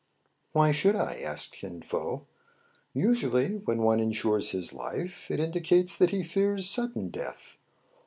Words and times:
"Why 0.53 0.71
should 0.71 0.95
I.?" 0.95 1.17
asked 1.21 1.51
Kin 1.51 1.83
Fo. 1.83 2.25
"Usually, 2.91 3.49
when 3.57 3.83
one 3.83 3.99
insures 3.99 4.49
his 4.49 4.73
life, 4.73 5.29
it 5.29 5.39
indicates 5.39 5.95
that 5.95 6.09
he 6.09 6.23
fears 6.23 6.67
sudden 6.67 7.09
death." 7.09 7.59